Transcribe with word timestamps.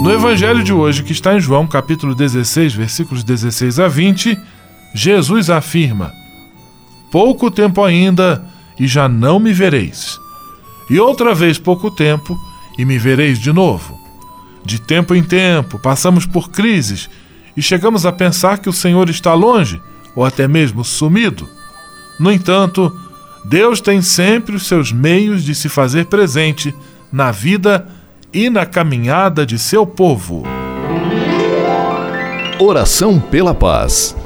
No 0.00 0.12
Evangelho 0.12 0.62
de 0.62 0.72
hoje, 0.72 1.02
que 1.02 1.12
está 1.12 1.34
em 1.34 1.40
João, 1.40 1.66
capítulo 1.66 2.14
16, 2.14 2.72
versículos 2.72 3.24
16 3.24 3.80
a 3.80 3.88
20, 3.88 4.38
Jesus 4.94 5.50
afirma: 5.50 6.12
Pouco 7.10 7.50
tempo 7.50 7.82
ainda 7.82 8.44
e 8.78 8.86
já 8.86 9.08
não 9.08 9.40
me 9.40 9.52
vereis. 9.52 10.16
E 10.88 11.00
outra 11.00 11.34
vez 11.34 11.58
pouco 11.58 11.90
tempo, 11.90 12.38
e 12.78 12.84
me 12.84 12.96
vereis 12.96 13.40
de 13.40 13.52
novo. 13.52 13.98
De 14.64 14.80
tempo 14.80 15.16
em 15.16 15.22
tempo, 15.22 15.80
passamos 15.80 16.24
por 16.24 16.48
crises 16.50 17.10
e 17.56 17.60
chegamos 17.60 18.06
a 18.06 18.12
pensar 18.12 18.58
que 18.58 18.68
o 18.68 18.72
Senhor 18.72 19.10
está 19.10 19.34
longe, 19.34 19.82
ou 20.14 20.24
até 20.24 20.46
mesmo 20.46 20.84
sumido. 20.84 21.48
No 22.20 22.30
entanto, 22.30 22.96
Deus 23.44 23.80
tem 23.80 24.00
sempre 24.00 24.54
os 24.54 24.66
seus 24.66 24.92
meios 24.92 25.42
de 25.42 25.56
se 25.56 25.68
fazer 25.68 26.06
presente 26.06 26.72
na 27.12 27.32
vida 27.32 27.97
e 28.32 28.50
na 28.50 28.66
caminhada 28.66 29.46
de 29.46 29.58
seu 29.58 29.86
povo. 29.86 30.42
Oração 32.60 33.20
pela 33.20 33.54
paz. 33.54 34.16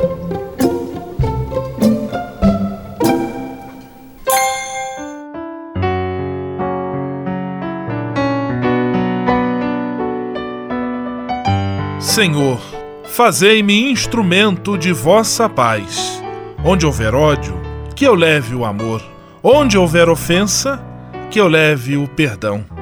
Senhor, 12.01 12.61
fazei-me 13.05 13.91
instrumento 13.91 14.77
de 14.77 14.93
vossa 14.93 15.49
paz. 15.49 16.23
Onde 16.65 16.85
houver 16.85 17.15
ódio, 17.15 17.55
que 17.95 18.05
eu 18.05 18.15
leve 18.15 18.55
o 18.55 18.65
amor. 18.65 19.03
Onde 19.43 19.79
houver 19.79 20.09
ofensa, 20.09 20.83
que 21.31 21.41
eu 21.41 21.49
leve 21.49 21.97
o 21.97 22.07
perdão. 22.07 22.81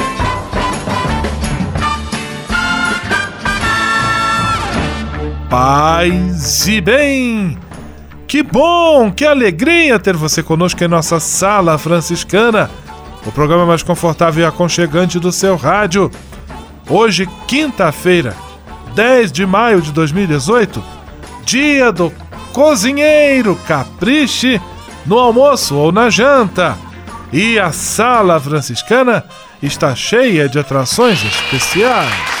Paz 5.51 6.65
e 6.65 6.79
bem! 6.79 7.57
Que 8.25 8.41
bom, 8.41 9.11
que 9.11 9.25
alegria 9.25 9.99
ter 9.99 10.15
você 10.15 10.41
conosco 10.41 10.81
em 10.81 10.87
nossa 10.87 11.19
Sala 11.19 11.77
Franciscana, 11.77 12.71
o 13.25 13.33
programa 13.33 13.65
mais 13.65 13.83
confortável 13.83 14.45
e 14.45 14.47
aconchegante 14.47 15.19
do 15.19 15.29
seu 15.29 15.57
rádio. 15.57 16.09
Hoje, 16.89 17.27
quinta-feira, 17.49 18.33
10 18.95 19.29
de 19.29 19.45
maio 19.45 19.81
de 19.81 19.91
2018, 19.91 20.81
dia 21.43 21.91
do 21.91 22.13
cozinheiro, 22.53 23.59
capriche 23.67 24.61
no 25.05 25.19
almoço 25.19 25.75
ou 25.75 25.91
na 25.91 26.09
janta. 26.09 26.77
E 27.33 27.59
a 27.59 27.73
sala 27.73 28.39
franciscana 28.39 29.25
está 29.61 29.93
cheia 29.97 30.47
de 30.47 30.57
atrações 30.57 31.21
especiais. 31.25 32.40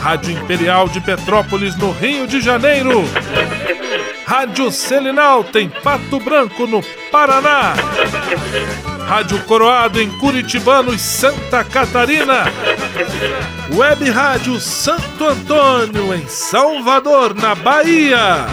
Rádio 0.00 0.32
Imperial 0.32 0.88
de 0.88 1.00
Petrópolis 1.00 1.76
no 1.76 1.90
Rio 1.92 2.26
de 2.26 2.40
Janeiro. 2.40 3.04
Rádio 4.26 4.70
Selinalta 4.70 5.60
em 5.60 5.68
Pato 5.68 6.20
Branco 6.20 6.66
no 6.66 6.82
Paraná. 7.10 7.74
Rádio 9.06 9.42
Coroado 9.44 10.00
em 10.00 10.10
Curitibanos, 10.18 11.00
Santa 11.00 11.64
Catarina. 11.64 12.44
Web 13.74 14.10
Rádio 14.10 14.60
Santo 14.60 15.26
Antônio, 15.26 16.14
em 16.14 16.26
Salvador, 16.28 17.34
na 17.34 17.54
Bahia. 17.54 18.46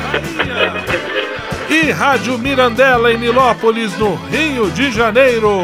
E 1.69 1.91
Rádio 1.91 2.37
Mirandela, 2.37 3.11
em 3.11 3.17
Nilópolis, 3.17 3.97
no 3.97 4.15
Rio 4.15 4.71
de 4.71 4.91
Janeiro. 4.91 5.63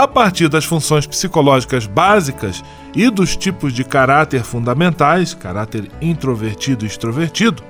A 0.00 0.08
partir 0.08 0.48
das 0.48 0.64
funções 0.64 1.06
psicológicas 1.06 1.84
básicas 1.84 2.64
e 2.96 3.10
dos 3.10 3.36
tipos 3.36 3.70
de 3.70 3.84
caráter 3.84 4.42
fundamentais, 4.42 5.34
caráter 5.34 5.90
introvertido 6.00 6.86
e 6.86 6.88
extrovertido, 6.88 7.62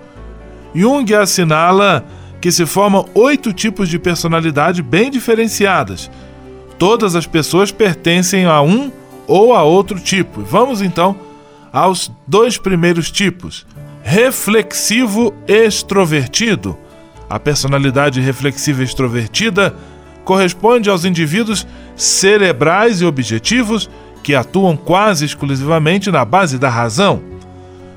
Jung 0.72 1.12
assinala 1.12 2.04
que 2.40 2.52
se 2.52 2.64
formam 2.66 3.04
oito 3.16 3.52
tipos 3.52 3.88
de 3.88 3.98
personalidade 3.98 4.80
bem 4.80 5.10
diferenciadas. 5.10 6.08
Todas 6.78 7.16
as 7.16 7.26
pessoas 7.26 7.72
pertencem 7.72 8.44
a 8.44 8.62
um 8.62 8.92
ou 9.26 9.52
a 9.52 9.64
outro 9.64 9.98
tipo. 9.98 10.40
Vamos 10.42 10.80
então 10.80 11.16
aos 11.72 12.12
dois 12.28 12.56
primeiros 12.56 13.10
tipos. 13.10 13.66
Reflexivo 14.04 15.34
extrovertido. 15.48 16.78
A 17.28 17.40
personalidade 17.40 18.20
reflexiva 18.20 18.84
extrovertida 18.84 19.74
corresponde 20.24 20.88
aos 20.88 21.04
indivíduos 21.04 21.66
cerebrais 22.00 23.02
e 23.02 23.04
objetivos 23.04 23.90
que 24.22 24.34
atuam 24.34 24.76
quase 24.76 25.24
exclusivamente 25.24 26.10
na 26.10 26.24
base 26.24 26.58
da 26.58 26.68
razão. 26.68 27.22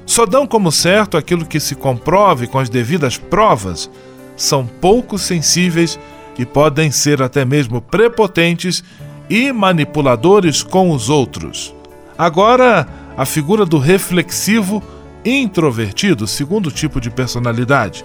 Só 0.06 0.26
dão 0.26 0.46
como 0.46 0.72
certo 0.72 1.16
aquilo 1.16 1.46
que 1.46 1.60
se 1.60 1.74
comprove 1.74 2.48
com 2.48 2.60
as 2.60 2.68
devidas 2.70 3.18
provas. 3.18 3.90
São 4.36 4.66
pouco 4.66 5.18
sensíveis 5.18 5.98
e 6.38 6.46
podem 6.46 6.92
ser 6.92 7.22
até 7.22 7.46
mesmo 7.46 7.80
prepotentes 7.80 8.84
e 9.30 9.54
manipuladores 9.54 10.62
com 10.62 10.92
os 10.92 11.10
outros. 11.10 11.74
Agora, 12.18 12.86
a 13.16 13.26
figura 13.26 13.66
do 13.66 13.78
reflexivo 13.78 14.84
introvertido, 15.24 16.28
segundo 16.28 16.70
tipo 16.70 17.00
de 17.00 17.10
personalidade. 17.10 18.04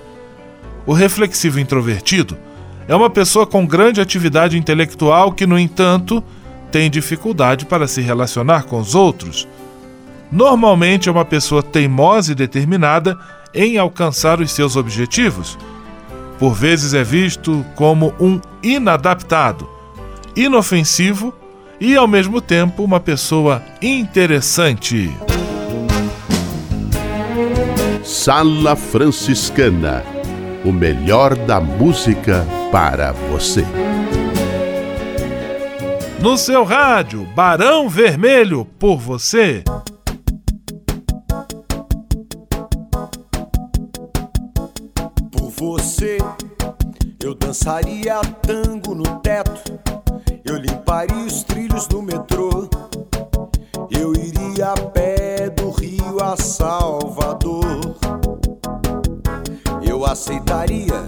O 0.86 0.92
reflexivo 0.92 1.58
introvertido 1.58 2.38
é 2.88 2.96
uma 2.96 3.10
pessoa 3.10 3.46
com 3.46 3.66
grande 3.66 4.00
atividade 4.00 4.56
intelectual 4.56 5.30
que, 5.30 5.46
no 5.46 5.58
entanto, 5.58 6.24
tem 6.72 6.90
dificuldade 6.90 7.66
para 7.66 7.86
se 7.86 8.00
relacionar 8.00 8.64
com 8.64 8.80
os 8.80 8.94
outros. 8.94 9.46
Normalmente 10.32 11.08
é 11.08 11.12
uma 11.12 11.24
pessoa 11.24 11.62
teimosa 11.62 12.32
e 12.32 12.34
determinada 12.34 13.18
em 13.54 13.76
alcançar 13.76 14.40
os 14.40 14.50
seus 14.50 14.74
objetivos. 14.74 15.58
Por 16.38 16.54
vezes 16.54 16.94
é 16.94 17.04
visto 17.04 17.64
como 17.74 18.14
um 18.18 18.40
inadaptado, 18.62 19.68
inofensivo 20.34 21.34
e, 21.78 21.94
ao 21.94 22.08
mesmo 22.08 22.40
tempo, 22.40 22.82
uma 22.82 23.00
pessoa 23.00 23.62
interessante. 23.82 25.10
Sala 28.02 28.74
Franciscana 28.74 30.02
o 30.64 30.72
melhor 30.72 31.34
da 31.34 31.60
música 31.60 32.46
para 32.70 33.12
você. 33.12 33.64
No 36.20 36.36
seu 36.36 36.64
rádio, 36.64 37.24
Barão 37.34 37.88
Vermelho 37.88 38.64
por 38.64 38.98
você. 38.98 39.62
Por 45.30 45.50
você, 45.50 46.18
eu 47.22 47.34
dançaria 47.34 48.20
tango 48.42 48.94
no 48.94 49.20
teto, 49.20 49.80
eu 50.44 50.56
limparia 50.56 51.24
os 51.24 51.42
trilhos 51.44 51.86
do 51.86 52.02
metrô, 52.02 52.68
eu 53.90 54.12
iria 54.14 54.72
a 54.72 54.80
pé 54.90 55.48
do 55.50 55.70
Rio 55.70 56.22
a 56.22 56.36
Salvador. 56.36 57.96
Eu 59.82 60.04
aceitaria 60.04 61.06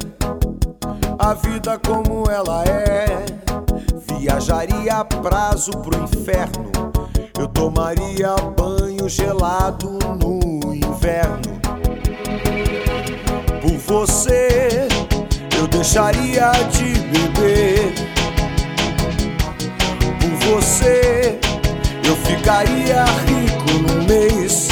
a 1.20 1.34
vida 1.34 1.78
como 1.87 2.25
ela 2.31 2.64
é. 2.64 3.06
Viajaria 4.08 4.94
a 4.94 5.05
prazo 5.05 5.70
pro 5.72 6.02
inferno. 6.02 6.70
Eu 7.38 7.46
tomaria 7.46 8.34
banho 8.56 9.06
gelado 9.06 9.99
no 10.19 10.75
inverno. 10.75 11.61
Por 13.61 13.76
você, 13.76 14.88
eu 15.58 15.69
deixaria 15.69 16.50
de 16.72 16.99
beber. 17.11 17.93
Por 20.20 20.55
você, 20.55 21.39
eu 22.03 22.17
ficaria 22.17 23.05
rico 23.05 23.72
no 23.86 24.03
mês. 24.05 24.69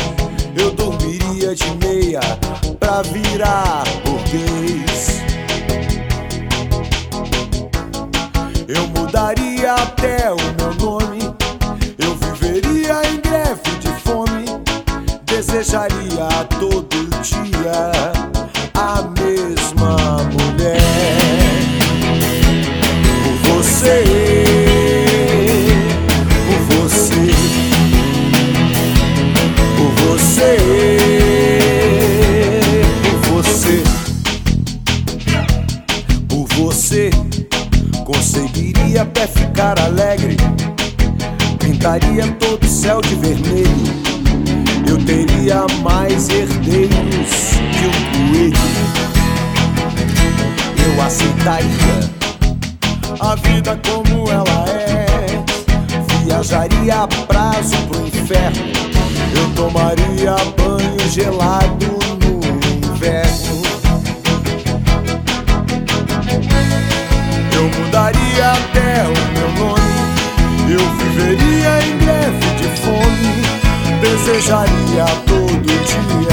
Eu 0.59 0.73
dormiria 0.73 1.55
de 1.55 1.71
meia 1.76 2.21
pra 2.81 3.02
virar 3.02 3.85
burguês. 4.02 5.28
Eu 9.19 9.25
mudaria 9.25 9.75
até 9.75 10.31
o 10.31 10.58
vermelho. 43.35 43.69
Eu 44.89 44.97
teria 45.05 45.67
mais 45.83 46.29
herdeiros 46.31 47.59
que 47.73 47.87
um 47.87 48.29
coelho. 48.29 48.57
Eu 50.85 51.03
aceitaria 51.03 52.11
a 53.21 53.35
vida 53.37 53.79
como 53.87 54.31
ela 54.31 54.65
é. 54.69 55.07
Viajaria 56.25 57.03
a 57.03 57.09
prazo 57.09 57.77
pro 57.89 58.07
inferno. 58.07 58.63
Eu 59.37 59.55
tomaria 59.55 60.35
banho 60.57 61.11
gelado 61.11 62.18
Desejaria 74.38 75.04
todo 75.26 75.61
dia 75.62 76.28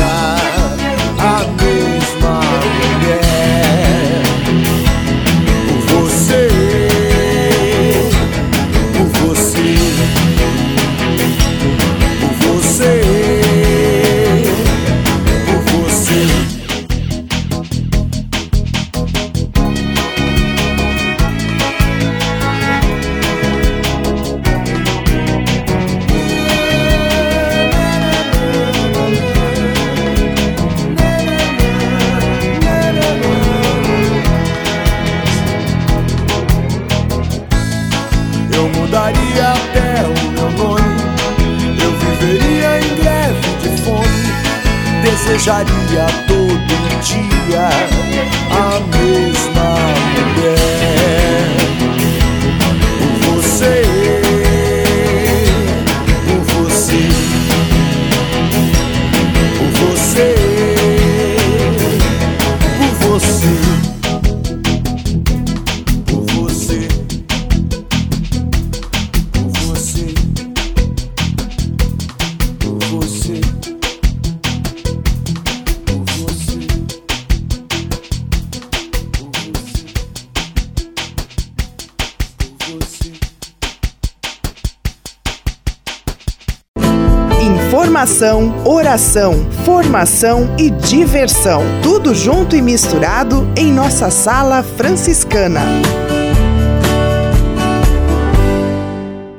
Informação, 87.86 88.66
oração, 88.66 89.48
formação 89.64 90.56
e 90.58 90.72
diversão. 90.72 91.62
Tudo 91.84 92.16
junto 92.16 92.56
e 92.56 92.62
misturado 92.62 93.48
em 93.56 93.72
nossa 93.72 94.10
sala 94.10 94.64
franciscana. 94.64 95.62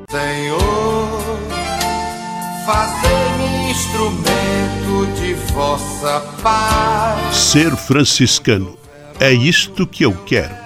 Senhor, 0.09 1.21
fazei-me 2.65 3.73
instrumento 3.73 5.21
de 5.21 5.35
vossa 5.53 6.21
paz. 6.41 7.37
Ser 7.37 7.75
franciscano. 7.75 8.79
É 9.19 9.33
isto 9.33 9.88
que 9.88 10.05
eu 10.05 10.12
quero. 10.25 10.65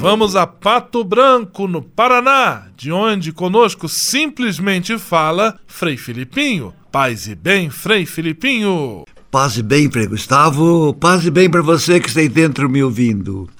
Vamos 0.00 0.36
a 0.36 0.46
Pato 0.46 1.02
Branco, 1.02 1.66
no 1.66 1.82
Paraná, 1.82 2.68
de 2.76 2.92
onde 2.92 3.32
conosco 3.32 3.88
simplesmente 3.88 4.96
fala 4.96 5.58
Frei 5.66 5.96
Filipinho. 5.96 6.72
Paz 6.92 7.26
e 7.26 7.34
bem, 7.34 7.68
Frei 7.68 8.06
Filipinho. 8.06 9.04
Paz 9.28 9.58
e 9.58 9.62
bem, 9.62 9.90
Frei 9.90 10.06
Gustavo. 10.06 10.94
Paz 10.94 11.24
e 11.24 11.32
bem 11.32 11.50
para 11.50 11.62
você 11.62 11.98
que 11.98 12.06
está 12.06 12.20
aí 12.20 12.28
dentro 12.28 12.70
me 12.70 12.80
ouvindo. 12.80 13.50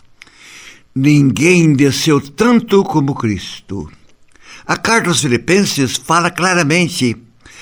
Ninguém 0.95 1.75
desceu 1.75 2.21
tanto 2.21 2.85
como 2.85 3.16
Cristo. 3.16 3.90
A 4.64 4.76
carta 4.76 5.09
aos 5.09 5.21
Filipenses 5.21 5.97
fala 5.97 6.30
claramente 6.30 7.16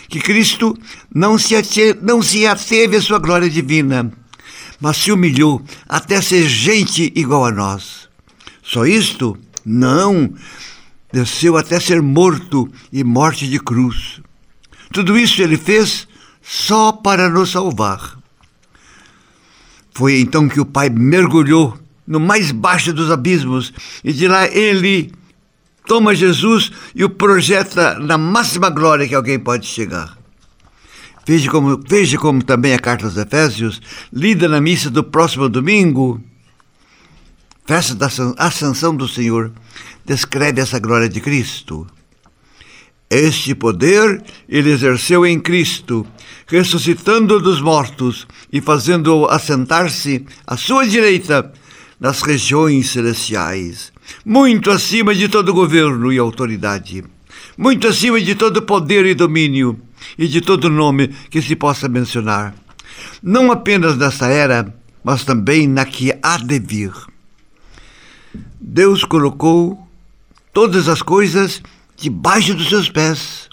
que 0.07 0.21
Cristo 0.21 0.77
não 1.13 1.39
se, 1.39 1.57
ate, 1.57 1.97
não 2.03 2.21
se 2.21 2.47
ateve 2.47 2.97
à 2.97 3.01
sua 3.01 3.19
glória 3.19 3.49
divina, 3.49 4.13
mas 4.79 4.99
se 4.99 5.11
humilhou 5.11 5.63
até 5.89 6.21
ser 6.21 6.47
gente 6.47 7.11
igual 7.17 7.47
a 7.47 7.51
nós. 7.51 8.06
Só 8.67 8.85
isto? 8.85 9.39
Não. 9.65 10.35
Desceu 11.13 11.57
até 11.57 11.79
ser 11.79 12.03
morto 12.03 12.69
e 12.93 13.05
morte 13.05 13.49
de 13.49 13.61
cruz. 13.61 14.21
Tudo 14.93 15.17
isso 15.17 15.41
ele 15.41 15.57
fez 15.57 16.09
só 16.43 16.91
para 16.91 17.29
nos 17.29 17.53
salvar. 17.53 18.19
Foi 19.95 20.21
então 20.21 20.49
que 20.49 20.61
o 20.61 20.67
Pai 20.67 20.91
mergulhou 20.91 21.79
no 22.07 22.19
mais 22.19 22.51
baixo 22.51 22.93
dos 22.93 23.11
abismos 23.11 23.73
e 24.03 24.13
de 24.13 24.27
lá 24.27 24.47
ele 24.49 25.13
toma 25.87 26.15
Jesus 26.15 26.71
e 26.95 27.05
o 27.05 27.11
projeta 27.11 27.99
na 28.01 28.19
máxima 28.19 28.69
glória 28.69 29.07
que 29.07 29.15
alguém 29.15 29.39
pode 29.39 29.67
chegar. 29.67 30.19
Veja 31.25 31.51
como, 31.51 31.81
veja 31.89 32.19
como 32.19 32.43
também 32.43 32.75
a 32.75 32.79
carta 32.79 33.07
aos 33.07 33.17
Efésios, 33.17 33.81
lida 34.13 34.49
na 34.49 34.61
missa 34.61 34.91
do 34.91 35.03
próximo 35.03 35.49
domingo, 35.49 36.21
festa 37.67 37.97
da 37.97 38.09
Ascensão 38.39 38.95
do 38.95 39.09
Senhor, 39.09 39.51
descreve 40.05 40.61
essa 40.61 40.79
glória 40.79 41.09
de 41.09 41.21
Cristo. 41.21 41.87
Este 43.11 43.55
poder 43.55 44.23
ele 44.49 44.71
exerceu 44.71 45.27
em 45.27 45.39
Cristo, 45.39 46.07
ressuscitando 46.47 47.41
dos 47.41 47.61
mortos 47.61 48.27
e 48.53 48.61
fazendo-o 48.61 49.27
assentar-se 49.27 50.25
à 50.47 50.57
sua 50.57 50.87
direita 50.87 51.53
nas 51.99 52.23
regiões 52.23 52.91
celestiais, 52.91 53.93
muito 54.25 54.71
acima 54.71 55.15
de 55.15 55.29
todo 55.29 55.55
governo 55.55 56.13
e 56.13 56.19
autoridade, 56.19 57.05
muito 57.57 57.89
acima 57.89 58.21
de 58.21 58.35
todo 58.35 58.63
poder 58.63 59.07
e 59.07 59.15
domínio 59.15 59.81
e 60.17 60.29
de 60.29 60.41
todo 60.41 60.71
nome 60.71 61.09
que 61.31 61.43
se 61.43 61.57
possa 61.57 61.89
mencionar, 61.89 62.55
não 63.23 63.51
apenas 63.51 63.97
nesta 63.97 64.27
era, 64.27 64.75
mas 65.03 65.25
também 65.25 65.67
na 65.67 65.85
que 65.85 66.13
há 66.23 66.37
de 66.37 66.59
vir. 66.59 66.93
Deus 68.61 69.05
colocou 69.05 69.87
todas 70.53 70.89
as 70.89 71.03
coisas 71.03 71.63
debaixo 71.97 72.55
dos 72.55 72.69
seus 72.69 72.89
pés 72.89 73.49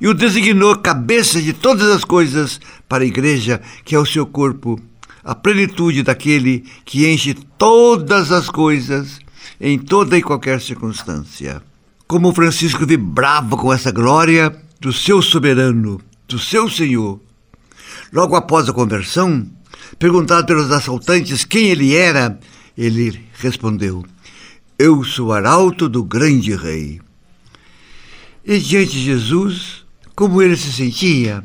e 0.00 0.08
o 0.08 0.14
designou 0.14 0.76
cabeça 0.76 1.40
de 1.40 1.52
todas 1.52 1.88
as 1.88 2.04
coisas 2.04 2.60
para 2.88 3.04
a 3.04 3.06
igreja, 3.06 3.60
que 3.84 3.94
é 3.94 3.98
o 3.98 4.06
seu 4.06 4.26
corpo, 4.26 4.80
a 5.24 5.34
plenitude 5.34 6.02
daquele 6.02 6.64
que 6.84 7.08
enche 7.08 7.34
todas 7.56 8.30
as 8.30 8.50
coisas 8.50 9.18
em 9.60 9.78
toda 9.78 10.18
e 10.18 10.22
qualquer 10.22 10.60
circunstância. 10.60 11.62
Como 12.06 12.32
Francisco 12.32 12.86
vibrava 12.86 13.56
com 13.56 13.72
essa 13.72 13.90
glória 13.90 14.54
do 14.80 14.92
seu 14.92 15.22
soberano, 15.22 16.00
do 16.28 16.38
seu 16.38 16.68
Senhor. 16.68 17.20
Logo 18.12 18.36
após 18.36 18.68
a 18.68 18.72
conversão, 18.72 19.46
perguntado 19.98 20.46
pelos 20.46 20.70
assaltantes 20.70 21.44
quem 21.44 21.68
ele 21.68 21.94
era, 21.94 22.38
ele 22.76 23.24
respondeu: 23.38 24.04
Eu 24.78 25.02
sou 25.02 25.32
arauto 25.32 25.88
do 25.88 26.04
grande 26.04 26.54
rei. 26.54 27.00
E 28.44 28.58
diante 28.58 28.92
de 28.92 29.04
Jesus, 29.04 29.86
como 30.14 30.42
ele 30.42 30.54
se 30.54 30.70
sentia? 30.70 31.42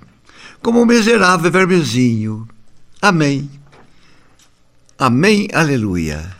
Como 0.62 0.82
um 0.82 0.86
miserável 0.86 1.50
vermezinho. 1.50 2.46
Amém. 3.02 3.50
Amém, 5.00 5.48
aleluia. 5.54 6.36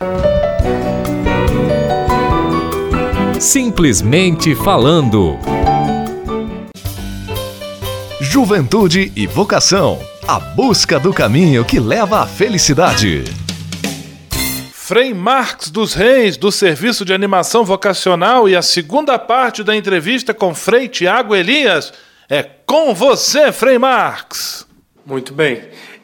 Simplesmente 3.40 4.54
falando. 4.54 5.38
Juventude 8.20 9.10
e 9.16 9.26
vocação. 9.26 9.98
A 10.28 10.38
busca 10.38 11.00
do 11.00 11.12
caminho 11.12 11.64
que 11.64 11.80
leva 11.80 12.20
à 12.20 12.26
felicidade. 12.26 13.41
Frei 14.92 15.14
Marx 15.14 15.70
dos 15.70 15.94
Reis, 15.94 16.36
do 16.36 16.52
Serviço 16.52 17.02
de 17.02 17.14
Animação 17.14 17.64
Vocacional, 17.64 18.46
e 18.46 18.54
a 18.54 18.60
segunda 18.60 19.18
parte 19.18 19.64
da 19.64 19.74
entrevista 19.74 20.34
com 20.34 20.54
Frei 20.54 20.86
Tiago 20.86 21.34
Elias. 21.34 21.94
É 22.28 22.42
com 22.42 22.92
você, 22.92 23.50
Frei 23.52 23.78
Marx! 23.78 24.66
Muito 25.06 25.32
bem. 25.32 25.62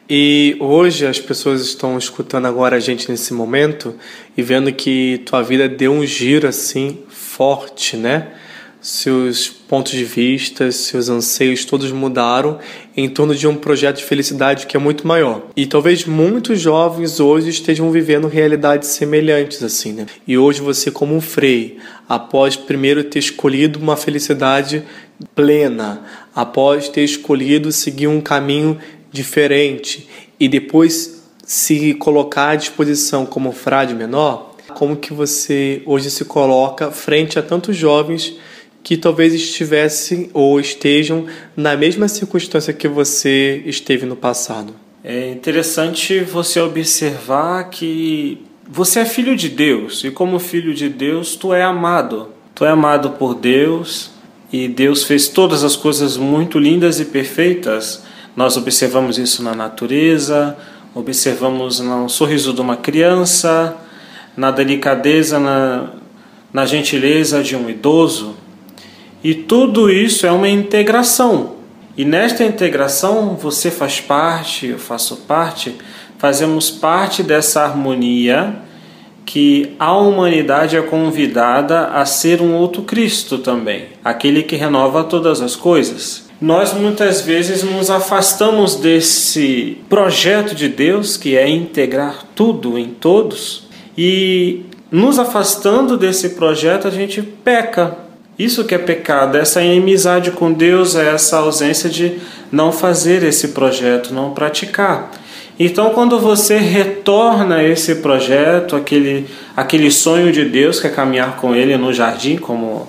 E 0.09 0.57
hoje 0.59 1.05
as 1.05 1.19
pessoas 1.19 1.61
estão 1.61 1.99
escutando 1.99 2.47
agora 2.47 2.77
a 2.77 2.79
gente 2.79 3.11
nesse 3.11 3.31
momento 3.31 3.93
e 4.35 4.41
vendo 4.41 4.73
que 4.73 5.21
tua 5.23 5.43
vida 5.43 5.69
deu 5.69 5.91
um 5.91 6.03
giro 6.03 6.47
assim 6.47 7.03
forte, 7.09 7.95
né? 7.95 8.29
seus 8.81 9.49
pontos 9.49 9.91
de 9.91 10.05
vista, 10.05 10.71
seus 10.71 11.09
anseios 11.09 11.65
todos 11.65 11.91
mudaram 11.91 12.59
em 12.99 13.09
torno 13.09 13.33
de 13.33 13.47
um 13.47 13.55
projeto 13.55 13.97
de 13.97 14.03
felicidade 14.03 14.67
que 14.67 14.75
é 14.75 14.79
muito 14.79 15.07
maior. 15.07 15.47
E 15.55 15.65
talvez 15.65 16.05
muitos 16.05 16.59
jovens 16.59 17.19
hoje 17.19 17.49
estejam 17.49 17.89
vivendo 17.91 18.27
realidades 18.27 18.89
semelhantes 18.89 19.63
assim, 19.63 19.93
né? 19.93 20.05
E 20.27 20.37
hoje 20.37 20.61
você 20.61 20.91
como 20.91 21.15
um 21.15 21.21
frei, 21.21 21.77
após 22.07 22.55
primeiro 22.55 23.03
ter 23.03 23.19
escolhido 23.19 23.79
uma 23.79 23.95
felicidade 23.95 24.83
plena, 25.33 26.01
após 26.35 26.89
ter 26.89 27.03
escolhido 27.03 27.71
seguir 27.71 28.07
um 28.07 28.19
caminho 28.19 28.77
diferente 29.11 30.07
e 30.39 30.47
depois 30.47 31.23
se 31.45 31.93
colocar 31.93 32.49
à 32.49 32.55
disposição 32.55 33.25
como 33.25 33.51
frade 33.51 33.93
menor, 33.93 34.55
como 34.75 34.97
que 34.97 35.13
você 35.13 35.81
hoje 35.85 36.11
se 36.11 36.25
coloca 36.25 36.91
frente 36.91 37.39
a 37.39 37.41
tantos 37.41 37.75
jovens 37.75 38.35
que 38.89 38.97
talvez 38.97 39.35
estivessem 39.35 40.31
ou 40.33 40.59
estejam 40.59 41.27
na 41.55 41.77
mesma 41.77 42.07
circunstância 42.07 42.73
que 42.73 42.87
você 42.87 43.61
esteve 43.67 44.03
no 44.03 44.15
passado. 44.15 44.73
É 45.03 45.29
interessante 45.29 46.21
você 46.21 46.59
observar 46.59 47.69
que 47.69 48.41
você 48.67 49.01
é 49.01 49.05
filho 49.05 49.35
de 49.35 49.47
Deus 49.47 50.03
e 50.03 50.09
como 50.09 50.39
filho 50.39 50.73
de 50.73 50.89
Deus 50.89 51.35
tu 51.35 51.53
é 51.53 51.61
amado. 51.61 52.29
Tu 52.55 52.65
é 52.65 52.69
amado 52.69 53.11
por 53.11 53.35
Deus 53.35 54.09
e 54.51 54.67
Deus 54.67 55.03
fez 55.03 55.27
todas 55.27 55.63
as 55.63 55.75
coisas 55.75 56.17
muito 56.17 56.57
lindas 56.57 56.99
e 56.99 57.05
perfeitas. 57.05 58.01
Nós 58.35 58.57
observamos 58.57 59.19
isso 59.19 59.43
na 59.43 59.53
natureza, 59.53 60.57
observamos 60.95 61.79
no 61.79 62.09
sorriso 62.09 62.53
de 62.53 62.61
uma 62.61 62.75
criança, 62.75 63.77
na 64.35 64.49
delicadeza, 64.49 65.39
na, 65.39 65.91
na 66.51 66.65
gentileza 66.65 67.43
de 67.43 67.55
um 67.55 67.69
idoso. 67.69 68.38
E 69.23 69.33
tudo 69.33 69.89
isso 69.89 70.25
é 70.25 70.31
uma 70.31 70.47
integração. 70.47 71.57
E 71.97 72.05
nesta 72.05 72.43
integração 72.43 73.35
você 73.35 73.69
faz 73.69 73.99
parte, 73.99 74.67
eu 74.67 74.79
faço 74.79 75.17
parte, 75.27 75.75
fazemos 76.17 76.71
parte 76.71 77.21
dessa 77.21 77.61
harmonia 77.61 78.55
que 79.25 79.75
a 79.77 79.95
humanidade 79.95 80.75
é 80.75 80.81
convidada 80.81 81.87
a 81.87 82.05
ser 82.05 82.41
um 82.41 82.55
outro 82.55 82.81
Cristo 82.81 83.37
também, 83.37 83.89
aquele 84.03 84.41
que 84.41 84.55
renova 84.55 85.03
todas 85.03 85.41
as 85.41 85.55
coisas. 85.55 86.27
Nós 86.41 86.73
muitas 86.73 87.21
vezes 87.21 87.63
nos 87.63 87.91
afastamos 87.91 88.75
desse 88.75 89.77
projeto 89.89 90.55
de 90.55 90.69
Deus 90.69 91.17
que 91.17 91.35
é 91.35 91.47
integrar 91.47 92.23
tudo 92.33 92.79
em 92.79 92.87
todos 92.87 93.67
e 93.97 94.61
nos 94.89 95.19
afastando 95.19 95.97
desse 95.97 96.29
projeto 96.29 96.87
a 96.87 96.91
gente 96.91 97.21
peca, 97.21 97.97
isso 98.39 98.63
que 98.63 98.73
é 98.73 98.77
pecado, 98.77 99.37
essa 99.37 99.61
inimizade 99.61 100.31
com 100.31 100.53
Deus, 100.53 100.95
é 100.95 101.13
essa 101.13 101.39
ausência 101.39 101.89
de 101.89 102.17
não 102.49 102.71
fazer 102.71 103.21
esse 103.21 103.49
projeto, 103.49 104.13
não 104.13 104.31
praticar. 104.31 105.11
Então, 105.59 105.89
quando 105.89 106.17
você 106.17 106.57
retorna 106.57 107.61
esse 107.61 107.95
projeto, 107.95 108.77
aquele, 108.77 109.27
aquele 109.57 109.91
sonho 109.91 110.31
de 110.31 110.45
Deus 110.45 110.79
que 110.79 110.87
é 110.87 110.89
caminhar 110.89 111.35
com 111.35 111.53
Ele 111.53 111.75
no 111.75 111.91
jardim, 111.91 112.37
como 112.37 112.87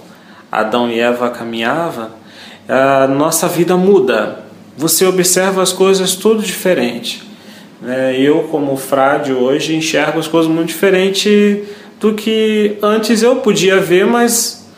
Adão 0.53 0.89
e 0.89 1.01
Eva 1.01 1.29
caminhavam, 1.31 2.11
a 2.69 3.09
nossa 3.09 3.49
vida 3.49 3.77
muda. 3.77 4.45
Você 4.77 5.05
observa 5.05 5.61
as 5.61 5.73
coisas 5.73 6.15
tudo 6.15 6.45
diferente. 6.45 7.25
Né? 7.83 8.17
Eu, 8.21 8.45
como 8.45 8.77
frade 8.77 9.33
hoje, 9.33 9.75
enxergo 9.75 10.21
as 10.21 10.29
coisas 10.29 10.49
muito 10.49 10.69
diferente 10.69 11.65
do 11.99 12.15
que 12.15 12.79
antes 12.81 13.21
eu 13.21 13.37
podia 13.37 13.81
ver, 13.81 14.07
mas 14.07 14.70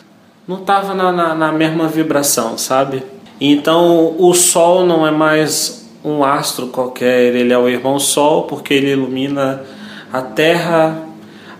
não 0.46 0.58
estava 0.58 0.92
na, 0.94 1.12
na, 1.12 1.34
na, 1.34 1.52
mesma 1.52 1.86
vibração, 1.86 2.58
sabe? 2.58 3.02
Então 3.40 4.14
o 4.18 4.34
Sol 4.34 4.84
não 4.84 5.06
é 5.06 5.10
mais 5.10 5.88
um 6.04 6.24
astro 6.24 6.66
qualquer, 6.66 7.34
ele 7.34 7.52
é 7.52 7.58
o 7.58 7.68
irmão 7.68 7.98
Sol 7.98 8.42
porque 8.44 8.74
ele 8.74 8.90
ilumina 8.90 9.62
a 10.12 10.20
Terra. 10.20 10.98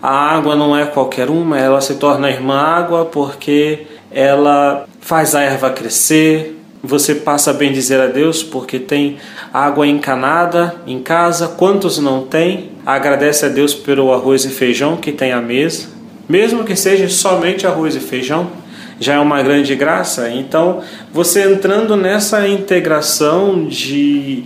A 0.03 0.35
água 0.35 0.57
não 0.57 0.77
é 0.77 0.85
qualquer 0.85 1.31
uma, 1.31 1.57
ela 1.57 1.81
se 1.81 1.95
torna 1.95 2.29
irmã 2.29 2.59
água 2.59 3.05
porque 3.05 3.87
ela 4.11 4.85
faz 5.01 5.35
a 5.35 5.43
erva 5.43 5.71
crescer. 5.71 6.59
Você 6.83 7.15
passa 7.15 7.53
a 7.53 7.55
bem 7.55 7.73
dizer 7.73 8.01
a 8.01 8.09
Deus 8.09 8.43
porque 8.43 8.81
tem 8.81 9.19
água 9.55 9.87
encanada 9.87 10.75
em 10.85 10.99
casa. 11.01 11.47
Quantos 11.47 11.99
não 12.01 12.23
tem? 12.25 12.73
Agradece 12.85 13.47
a 13.47 13.49
Deus 13.49 13.73
pelo 13.73 14.13
arroz 14.13 14.45
e 14.45 14.49
feijão 14.49 14.97
que 14.97 15.13
tem 15.13 15.31
à 15.31 15.41
mesa, 15.41 15.87
mesmo 16.29 16.65
que 16.65 16.75
seja 16.75 17.09
somente 17.09 17.65
arroz 17.65 17.95
e 17.95 18.01
feijão 18.01 18.51
já 19.01 19.15
é 19.15 19.19
uma 19.19 19.43
grande 19.43 19.75
graça. 19.75 20.31
Então, 20.31 20.81
você 21.13 21.53
entrando 21.53 21.97
nessa 21.97 22.47
integração 22.49 23.67
de 23.67 24.45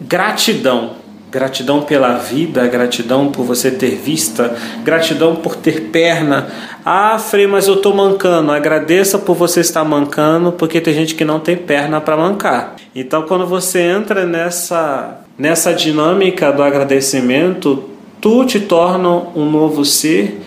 gratidão, 0.00 0.92
gratidão 1.30 1.82
pela 1.82 2.14
vida, 2.16 2.66
gratidão 2.68 3.30
por 3.30 3.44
você 3.44 3.70
ter 3.70 3.96
vista, 3.96 4.56
gratidão 4.84 5.36
por 5.36 5.56
ter 5.56 5.90
perna. 5.90 6.48
Ah, 6.84 7.18
Frei, 7.18 7.46
mas 7.46 7.66
eu 7.66 7.74
estou 7.74 7.94
mancando. 7.94 8.52
Agradeça 8.52 9.18
por 9.18 9.34
você 9.34 9.60
estar 9.60 9.84
mancando, 9.84 10.52
porque 10.52 10.80
tem 10.80 10.94
gente 10.94 11.14
que 11.14 11.24
não 11.24 11.40
tem 11.40 11.56
perna 11.56 12.00
para 12.00 12.16
mancar. 12.16 12.76
Então, 12.94 13.22
quando 13.22 13.46
você 13.46 13.80
entra 13.80 14.24
nessa 14.24 15.20
nessa 15.36 15.72
dinâmica 15.72 16.52
do 16.52 16.62
agradecimento, 16.62 17.90
tu 18.20 18.44
te 18.44 18.60
torna 18.60 19.08
um 19.34 19.50
novo 19.50 19.84
ser 19.84 20.40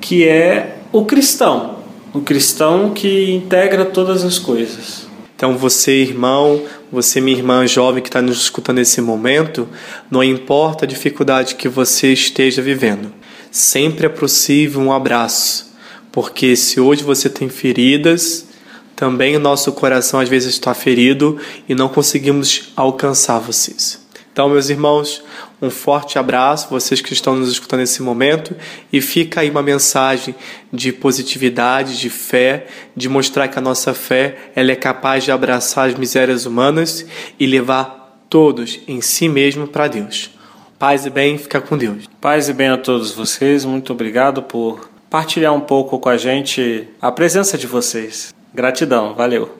que 0.00 0.26
é 0.26 0.78
o 0.90 1.04
cristão 1.04 1.71
o 2.12 2.20
cristão 2.20 2.92
que 2.92 3.32
integra 3.32 3.84
todas 3.84 4.24
as 4.24 4.38
coisas. 4.38 5.06
Então, 5.34 5.56
você, 5.56 6.02
irmão, 6.02 6.62
você, 6.90 7.20
minha 7.20 7.36
irmã 7.36 7.66
jovem 7.66 8.02
que 8.02 8.08
está 8.08 8.22
nos 8.22 8.38
escutando 8.42 8.76
nesse 8.76 9.00
momento, 9.00 9.68
não 10.10 10.22
importa 10.22 10.84
a 10.84 10.88
dificuldade 10.88 11.56
que 11.56 11.68
você 11.68 12.12
esteja 12.12 12.62
vivendo, 12.62 13.12
sempre 13.50 14.06
é 14.06 14.08
possível 14.08 14.80
um 14.80 14.92
abraço, 14.92 15.72
porque 16.12 16.54
se 16.54 16.78
hoje 16.78 17.02
você 17.02 17.28
tem 17.28 17.48
feridas, 17.48 18.46
também 18.94 19.34
o 19.34 19.40
nosso 19.40 19.72
coração 19.72 20.20
às 20.20 20.28
vezes 20.28 20.50
está 20.50 20.74
ferido 20.74 21.38
e 21.68 21.74
não 21.74 21.88
conseguimos 21.88 22.70
alcançar 22.76 23.40
vocês. 23.40 24.00
Então, 24.32 24.48
meus 24.48 24.70
irmãos, 24.70 25.22
um 25.62 25.70
forte 25.70 26.18
abraço, 26.18 26.68
vocês 26.68 27.00
que 27.00 27.12
estão 27.12 27.36
nos 27.36 27.48
escutando 27.48 27.80
nesse 27.80 28.02
momento, 28.02 28.56
e 28.92 29.00
fica 29.00 29.40
aí 29.40 29.48
uma 29.48 29.62
mensagem 29.62 30.34
de 30.72 30.92
positividade, 30.92 32.00
de 32.00 32.10
fé, 32.10 32.66
de 32.96 33.08
mostrar 33.08 33.46
que 33.46 33.58
a 33.58 33.62
nossa 33.62 33.94
fé 33.94 34.50
ela 34.56 34.72
é 34.72 34.76
capaz 34.76 35.22
de 35.22 35.30
abraçar 35.30 35.88
as 35.88 35.94
misérias 35.94 36.46
humanas 36.46 37.06
e 37.38 37.46
levar 37.46 38.18
todos 38.28 38.80
em 38.88 39.00
si 39.00 39.28
mesmo 39.28 39.68
para 39.68 39.86
Deus. 39.86 40.30
Paz 40.80 41.06
e 41.06 41.10
bem, 41.10 41.38
fica 41.38 41.60
com 41.60 41.78
Deus. 41.78 42.08
Paz 42.20 42.48
e 42.48 42.52
bem 42.52 42.68
a 42.68 42.76
todos 42.76 43.12
vocês, 43.12 43.64
muito 43.64 43.92
obrigado 43.92 44.42
por 44.42 44.90
partilhar 45.08 45.54
um 45.54 45.60
pouco 45.60 45.96
com 46.00 46.08
a 46.08 46.16
gente 46.16 46.88
a 47.00 47.12
presença 47.12 47.56
de 47.56 47.68
vocês. 47.68 48.34
Gratidão, 48.52 49.14
valeu. 49.14 49.56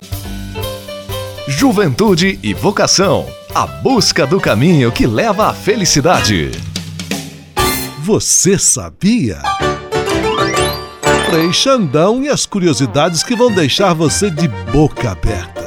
Juventude 1.47 2.41
e 2.43 2.53
vocação 2.53 3.27
a 3.55 3.67
busca 3.67 4.27
do 4.27 4.41
caminho 4.41 4.91
que 4.91 5.07
leva 5.07 5.49
à 5.49 5.53
felicidade. 5.53 6.51
Você 7.99 8.59
sabia? 8.59 9.41
Frei 11.29 11.53
Xandão 11.53 12.23
e 12.23 12.29
as 12.29 12.47
curiosidades 12.47 13.23
que 13.23 13.37
vão 13.37 13.53
deixar 13.53 13.93
você 13.93 14.31
de 14.31 14.49
boca 14.49 15.11
aberta 15.11 15.63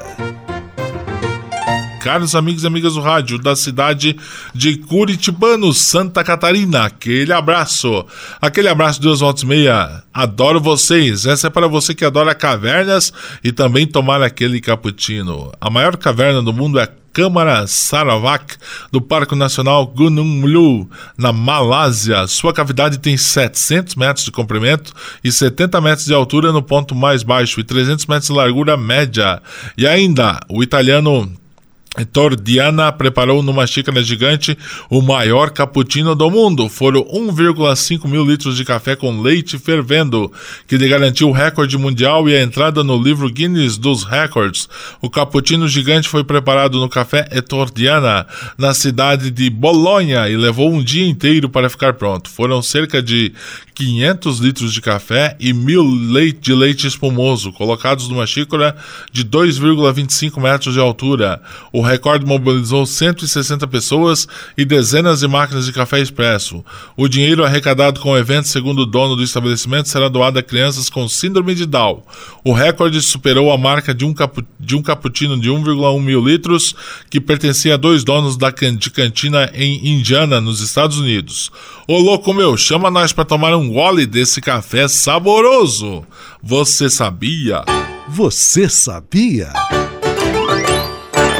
caros 2.05 2.35
amigos 2.35 2.63
e 2.63 2.67
amigas 2.67 2.93
do 2.93 3.01
rádio 3.01 3.39
da 3.39 3.55
cidade 3.55 4.15
de 4.53 4.77
Curitibano, 4.77 5.73
Santa 5.73 6.23
Catarina. 6.23 6.85
Aquele 6.85 7.33
abraço. 7.33 8.05
Aquele 8.39 8.67
abraço, 8.67 9.01
Deus 9.01 9.21
Volta 9.21 9.43
Meia. 9.43 10.03
Adoro 10.13 10.61
vocês. 10.61 11.25
Essa 11.25 11.47
é 11.47 11.49
para 11.49 11.67
você 11.67 11.95
que 11.95 12.05
adora 12.05 12.35
cavernas 12.35 13.11
e 13.43 13.51
também 13.51 13.87
tomar 13.87 14.21
aquele 14.21 14.61
cappuccino. 14.61 15.51
A 15.59 15.67
maior 15.71 15.97
caverna 15.97 16.43
do 16.43 16.53
mundo 16.53 16.77
é 16.77 16.87
Câmara 17.15 17.65
Sarawak, 17.65 18.57
do 18.91 18.99
Parque 18.99 19.35
Nacional 19.35 19.87
Gunung 19.87 20.41
Mulu, 20.41 20.89
na 21.17 21.31
Malásia. 21.31 22.27
Sua 22.27 22.51
cavidade 22.51 22.99
tem 22.99 23.15
700 23.15 23.95
metros 23.95 24.25
de 24.25 24.31
comprimento 24.31 24.91
e 25.23 25.31
70 25.31 25.79
metros 25.79 26.05
de 26.05 26.13
altura 26.13 26.51
no 26.51 26.61
ponto 26.61 26.93
mais 26.93 27.23
baixo 27.23 27.61
e 27.61 27.63
300 27.63 28.05
metros 28.07 28.27
de 28.27 28.33
largura 28.33 28.75
média. 28.75 29.41
E 29.77 29.87
ainda, 29.87 30.41
o 30.49 30.61
italiano 30.61 31.31
Heitor 31.97 32.35
Diana 32.35 32.91
preparou 32.91 33.41
numa 33.41 33.65
xícara 33.65 34.03
gigante 34.03 34.57
o 34.89 35.01
maior 35.01 35.49
cappuccino 35.51 36.13
do 36.13 36.29
mundo. 36.29 36.67
Foram 36.67 37.03
1,5 37.03 38.07
mil 38.07 38.25
litros 38.25 38.57
de 38.57 38.65
café 38.65 38.95
com 38.95 39.21
leite 39.21 39.57
fervendo, 39.57 40.31
que 40.67 40.77
lhe 40.77 40.87
garantiu 40.87 41.29
o 41.29 41.31
recorde 41.31 41.77
mundial 41.77 42.27
e 42.27 42.35
a 42.35 42.41
entrada 42.41 42.83
no 42.83 43.01
livro 43.01 43.29
Guinness 43.29 43.77
dos 43.77 44.03
Records. 44.03 44.67
O 45.01 45.09
cappuccino 45.09 45.67
gigante 45.67 46.09
foi 46.09 46.23
preparado 46.23 46.79
no 46.79 46.89
café 46.89 47.27
Heitor 47.31 47.71
Diana, 47.71 48.27
na 48.57 48.73
cidade 48.73 49.31
de 49.31 49.49
Bolonha, 49.49 50.27
e 50.29 50.35
levou 50.35 50.71
um 50.71 50.83
dia 50.83 51.07
inteiro 51.07 51.47
para 51.47 51.69
ficar 51.69 51.93
pronto. 51.93 52.29
Foram 52.29 52.61
cerca 52.61 53.01
de 53.01 53.31
500 53.73 54.39
litros 54.39 54.73
de 54.73 54.81
café 54.81 55.35
e 55.39 55.53
mil 55.53 55.83
leite 55.83 56.39
de 56.39 56.53
leite 56.53 56.87
espumoso, 56.87 57.51
colocados 57.51 58.07
numa 58.07 58.25
xícara 58.25 58.75
de 59.11 59.23
2,25 59.25 60.41
metros 60.41 60.73
de 60.73 60.79
altura. 60.79 61.41
O 61.71 61.84
recorde 61.85 62.25
mobilizou 62.25 62.85
160 62.85 63.65
pessoas 63.67 64.27
e 64.57 64.65
dezenas 64.65 65.21
de 65.21 65.27
máquinas 65.27 65.65
de 65.65 65.71
café 65.71 65.99
expresso. 65.99 66.63
O 66.97 67.07
dinheiro 67.07 67.45
arrecadado 67.45 67.99
com 67.99 68.11
o 68.11 68.17
evento, 68.17 68.47
segundo 68.47 68.79
o 68.79 68.85
dono 68.85 69.15
do 69.15 69.23
estabelecimento, 69.23 69.87
será 69.87 70.09
doado 70.09 70.39
a 70.39 70.43
crianças 70.43 70.89
com 70.89 71.07
síndrome 71.07 71.55
de 71.55 71.65
Down. 71.65 72.03
O 72.43 72.51
recorde 72.51 73.01
superou 73.01 73.51
a 73.51 73.57
marca 73.57 73.93
de 73.93 74.03
um, 74.03 74.13
capu 74.13 74.43
de 74.59 74.75
um 74.75 74.81
cappuccino 74.81 75.39
de 75.39 75.49
1,1 75.49 76.01
mil 76.01 76.25
litros, 76.25 76.75
que 77.09 77.21
pertencia 77.21 77.75
a 77.75 77.77
dois 77.77 78.03
donos 78.03 78.35
da 78.35 78.51
can 78.51 78.75
de 78.75 78.89
cantina 78.89 79.49
em 79.53 79.87
Indiana, 79.87 80.41
nos 80.41 80.61
Estados 80.61 80.97
Unidos. 80.97 81.51
Ô 81.87 81.99
louco 81.99 82.33
meu, 82.33 82.57
chama 82.57 82.89
nós 82.89 83.13
para 83.13 83.25
tomar 83.25 83.55
um 83.55 83.69
gole 83.69 84.05
desse 84.05 84.41
café 84.41 84.87
saboroso. 84.87 86.05
Você 86.41 86.89
sabia? 86.89 87.63
Você 88.07 88.69
sabia? 88.69 89.51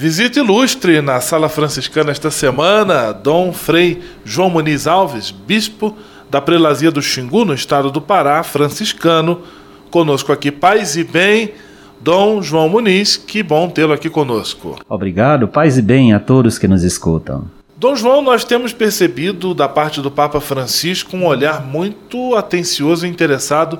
Visita 0.00 0.38
ilustre 0.38 1.02
na 1.02 1.20
Sala 1.20 1.46
Franciscana 1.46 2.10
esta 2.10 2.30
semana, 2.30 3.12
Dom 3.12 3.52
Frei 3.52 4.00
João 4.24 4.48
Muniz 4.48 4.86
Alves, 4.86 5.30
bispo 5.30 5.94
da 6.30 6.40
Prelazia 6.40 6.90
do 6.90 7.02
Xingu, 7.02 7.44
no 7.44 7.52
estado 7.52 7.90
do 7.90 8.00
Pará, 8.00 8.42
franciscano. 8.42 9.42
Conosco 9.90 10.32
aqui, 10.32 10.50
paz 10.50 10.96
e 10.96 11.04
bem, 11.04 11.52
Dom 12.00 12.40
João 12.40 12.66
Muniz, 12.66 13.18
que 13.18 13.42
bom 13.42 13.68
tê-lo 13.68 13.92
aqui 13.92 14.08
conosco. 14.08 14.78
Obrigado, 14.88 15.46
paz 15.46 15.76
e 15.76 15.82
bem 15.82 16.14
a 16.14 16.18
todos 16.18 16.56
que 16.56 16.66
nos 16.66 16.82
escutam. 16.82 17.44
Dom 17.76 17.94
João, 17.94 18.22
nós 18.22 18.42
temos 18.42 18.72
percebido 18.72 19.52
da 19.52 19.68
parte 19.68 20.00
do 20.00 20.10
Papa 20.10 20.40
Francisco 20.40 21.14
um 21.14 21.26
olhar 21.26 21.62
muito 21.62 22.34
atencioso 22.34 23.04
e 23.04 23.10
interessado 23.10 23.76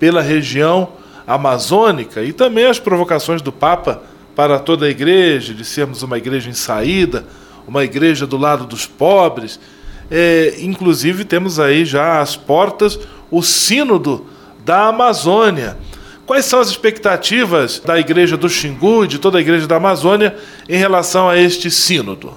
pela 0.00 0.22
região 0.22 0.88
amazônica 1.26 2.22
e 2.22 2.32
também 2.32 2.64
as 2.64 2.78
provocações 2.78 3.42
do 3.42 3.52
Papa 3.52 4.00
para 4.38 4.60
toda 4.60 4.86
a 4.86 4.88
igreja, 4.88 5.52
de 5.52 5.64
sermos 5.64 6.04
uma 6.04 6.16
igreja 6.16 6.48
em 6.48 6.52
saída, 6.52 7.26
uma 7.66 7.82
igreja 7.82 8.24
do 8.24 8.36
lado 8.36 8.66
dos 8.66 8.86
pobres. 8.86 9.58
É, 10.08 10.54
inclusive, 10.60 11.24
temos 11.24 11.58
aí 11.58 11.84
já 11.84 12.20
às 12.20 12.36
portas 12.36 13.00
o 13.32 13.42
Sínodo 13.42 14.28
da 14.64 14.86
Amazônia. 14.86 15.76
Quais 16.24 16.44
são 16.44 16.60
as 16.60 16.68
expectativas 16.68 17.82
da 17.84 17.98
igreja 17.98 18.36
do 18.36 18.48
Xingu 18.48 19.06
e 19.06 19.08
de 19.08 19.18
toda 19.18 19.38
a 19.38 19.40
igreja 19.40 19.66
da 19.66 19.74
Amazônia 19.74 20.36
em 20.68 20.76
relação 20.76 21.28
a 21.28 21.36
este 21.36 21.68
Sínodo? 21.68 22.32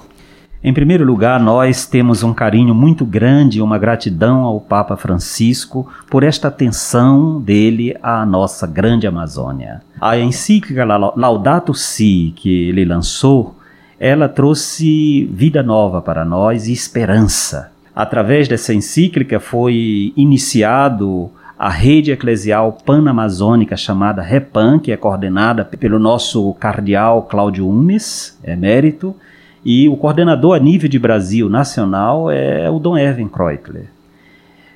Em 0.64 0.72
primeiro 0.72 1.04
lugar, 1.04 1.40
nós 1.40 1.86
temos 1.86 2.22
um 2.22 2.32
carinho 2.32 2.72
muito 2.72 3.04
grande 3.04 3.58
e 3.58 3.62
uma 3.62 3.78
gratidão 3.78 4.44
ao 4.44 4.60
Papa 4.60 4.96
Francisco 4.96 5.90
por 6.08 6.22
esta 6.22 6.46
atenção 6.46 7.40
dele 7.40 7.96
à 8.00 8.24
nossa 8.24 8.64
grande 8.64 9.04
Amazônia. 9.04 9.82
A 10.00 10.16
encíclica 10.16 10.84
Laudato 10.84 11.74
Si 11.74 12.32
que 12.36 12.68
ele 12.68 12.84
lançou, 12.84 13.56
ela 13.98 14.28
trouxe 14.28 15.24
vida 15.32 15.64
nova 15.64 16.00
para 16.00 16.24
nós 16.24 16.68
e 16.68 16.72
esperança. 16.72 17.72
Através 17.92 18.46
dessa 18.46 18.72
encíclica 18.72 19.40
foi 19.40 20.12
iniciado 20.16 21.28
a 21.58 21.68
rede 21.68 22.12
eclesial 22.12 22.78
pan-amazônica 22.84 23.76
chamada 23.76 24.22
REPAN, 24.22 24.78
que 24.78 24.92
é 24.92 24.96
coordenada 24.96 25.64
pelo 25.64 25.98
nosso 25.98 26.54
cardeal 26.54 27.22
Cláudio 27.22 27.68
Umes, 27.68 28.38
emérito, 28.44 29.14
e 29.64 29.88
o 29.88 29.96
coordenador 29.96 30.56
a 30.56 30.58
nível 30.58 30.88
de 30.88 30.98
Brasil 30.98 31.48
nacional 31.48 32.30
é 32.30 32.68
o 32.70 32.78
Dom 32.78 32.96
Erwin 32.96 33.28
Kreutler. 33.28 33.86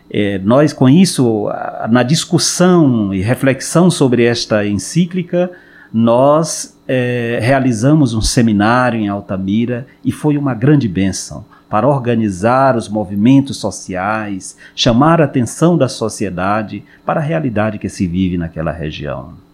É, 0.09 0.39
nós, 0.39 0.73
com 0.73 0.89
isso, 0.89 1.49
na 1.91 2.03
discussão 2.03 3.13
e 3.13 3.21
reflexão 3.21 3.91
sobre 3.91 4.25
esta 4.25 4.65
encíclica, 4.65 5.51
nós 5.93 6.79
é, 6.87 7.39
realizamos 7.43 8.15
um 8.15 8.21
seminário 8.21 9.01
em 9.01 9.09
Altamira 9.09 9.87
e 10.05 10.13
foi 10.13 10.39
uma 10.39 10.55
grande 10.55 10.89
bênção 10.89 11.45
para 11.69 11.89
organizar 11.89 12.77
os 12.77 12.89
movimentos 12.89 13.57
sociais, 13.57 14.57
chamar 14.75 15.21
a 15.21 15.25
atenção 15.25 15.77
da 15.77 15.89
sociedade 15.89 16.85
para 17.05 17.21
a 17.21 17.23
realidade 17.23 17.79
que 17.79 17.89
se 17.89 18.07
vive 18.07 18.39
naquela 18.39 18.71
região. 18.71 19.46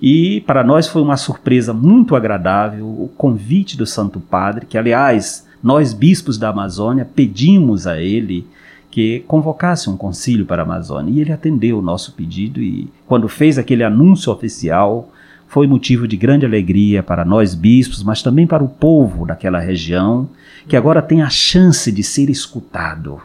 E 0.00 0.40
para 0.42 0.64
nós 0.64 0.88
foi 0.88 1.02
uma 1.02 1.16
surpresa 1.16 1.72
muito 1.72 2.16
agradável 2.16 2.86
o 2.86 3.10
convite 3.16 3.76
do 3.76 3.86
Santo 3.86 4.20
Padre, 4.20 4.66
que 4.66 4.78
aliás, 4.78 5.46
nós 5.62 5.92
bispos 5.92 6.38
da 6.38 6.48
Amazônia 6.48 7.04
pedimos 7.04 7.86
a 7.86 8.00
ele 8.00 8.46
que 8.90 9.20
convocasse 9.28 9.88
um 9.88 9.96
concílio 9.96 10.44
para 10.44 10.62
a 10.62 10.64
Amazônia. 10.64 11.12
E 11.12 11.20
ele 11.20 11.32
atendeu 11.32 11.78
o 11.78 11.82
nosso 11.82 12.12
pedido 12.12 12.60
e 12.60 12.88
quando 13.06 13.28
fez 13.28 13.58
aquele 13.58 13.84
anúncio 13.84 14.32
oficial, 14.32 15.12
foi 15.46 15.66
motivo 15.66 16.06
de 16.06 16.16
grande 16.16 16.46
alegria 16.46 17.02
para 17.02 17.24
nós 17.24 17.54
bispos, 17.54 18.02
mas 18.02 18.22
também 18.22 18.46
para 18.46 18.62
o 18.62 18.68
povo 18.68 19.26
daquela 19.26 19.58
região, 19.58 20.28
que 20.68 20.76
agora 20.76 21.02
tem 21.02 21.22
a 21.22 21.28
chance 21.28 21.90
de 21.90 22.02
ser 22.02 22.30
escutado 22.30 23.20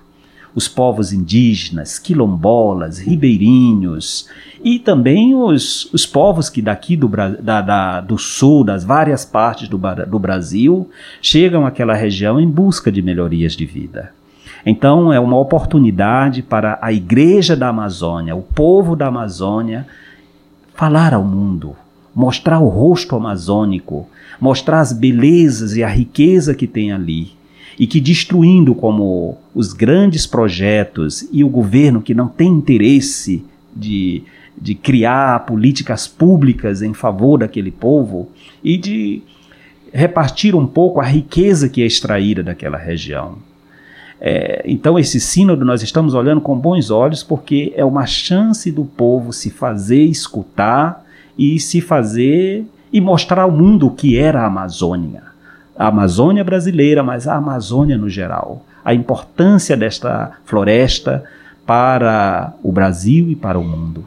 os 0.56 0.68
povos 0.68 1.12
indígenas, 1.14 2.00
quilombolas, 2.00 2.98
ribeirinhos 2.98 4.28
e 4.64 4.80
também 4.80 5.36
os, 5.36 5.92
os 5.94 6.06
povos 6.06 6.50
que 6.50 6.62
daqui 6.62 6.96
do, 6.96 7.08
da, 7.08 7.62
da, 7.62 8.02
do 8.02 8.18
sul, 8.18 8.64
das 8.64 8.84
várias 8.84 9.26
partes 9.26 9.68
do, 9.68 9.78
do 10.08 10.18
Brasil, 10.18 10.90
chegam 11.22 11.66
àquela 11.66 11.94
região 11.94 12.40
em 12.40 12.50
busca 12.50 12.92
de 12.92 13.02
melhorias 13.02 13.54
de 13.54 13.66
vida. 13.66 14.12
Então 14.66 15.14
é 15.14 15.20
uma 15.20 15.38
oportunidade 15.38 16.42
para 16.42 16.80
a 16.82 16.92
Igreja 16.92 17.56
da 17.56 17.68
Amazônia, 17.68 18.36
o 18.36 18.42
povo 18.42 18.96
da 18.96 19.08
Amazônia, 19.08 19.86
falar 20.74 21.14
ao 21.14 21.24
mundo 21.24 21.76
mostrar 22.16 22.60
o 22.60 22.70
rosto 22.70 23.16
amazônico, 23.16 24.08
mostrar 24.40 24.80
as 24.80 24.94
belezas 24.94 25.76
e 25.76 25.84
a 25.84 25.90
riqueza 25.90 26.56
que 26.56 26.66
tem 26.66 26.94
ali. 26.94 27.34
E 27.78 27.86
que 27.86 28.00
destruindo 28.00 28.74
como 28.74 29.38
os 29.54 29.74
grandes 29.74 30.26
projetos 30.26 31.28
e 31.32 31.44
o 31.44 31.50
governo 31.50 32.02
que 32.02 32.14
não 32.14 32.28
tem 32.28 32.48
interesse 32.48 33.44
de, 33.76 34.24
de 34.58 34.74
criar 34.76 35.46
políticas 35.46 36.08
públicas 36.08 36.82
em 36.82 36.94
favor 36.94 37.40
daquele 37.40 37.72
povo 37.72 38.30
e 38.64 38.78
de 38.78 39.22
repartir 39.94 40.56
um 40.56 40.68
pouco 40.68 41.00
a 41.00 41.06
riqueza 41.06 41.70
que 41.70 41.82
é 41.82 41.86
extraída 41.86 42.44
daquela 42.44 42.78
região. 42.78 43.38
É, 44.20 44.64
então, 44.66 44.98
esse 44.98 45.20
sínodo 45.20 45.66
nós 45.66 45.84
estamos 45.84 46.14
olhando 46.14 46.42
com 46.42 46.58
bons 46.58 46.90
olhos 46.90 47.22
porque 47.22 47.74
é 47.76 47.84
uma 47.84 48.06
chance 48.06 48.72
do 48.72 48.86
povo 48.86 49.34
se 49.34 49.50
fazer 49.50 50.04
escutar 50.04 51.06
e 51.38 51.60
se 51.60 51.82
fazer 51.82 52.66
e 52.92 53.02
mostrar 53.02 53.44
ao 53.44 53.52
mundo 53.52 53.88
o 53.88 53.92
que 53.92 54.18
era 54.18 54.42
a 54.42 54.48
Amazônia. 54.48 55.35
A 55.78 55.88
Amazônia 55.88 56.44
brasileira, 56.44 57.04
mas 57.04 57.28
a 57.28 57.36
Amazônia 57.36 57.98
no 57.98 58.10
geral. 58.10 58.66
A 58.84 58.94
importância 58.94 59.76
desta 59.76 60.32
floresta 60.46 61.24
para 61.66 62.54
o 62.64 62.72
Brasil 62.72 63.30
e 63.30 63.36
para 63.36 63.60
o 63.60 63.64
mundo. 63.64 64.06